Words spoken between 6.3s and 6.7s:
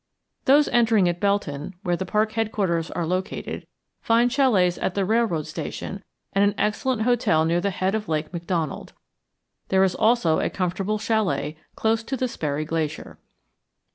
and an